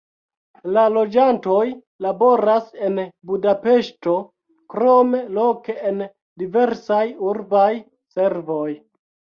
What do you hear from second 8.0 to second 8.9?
servoj.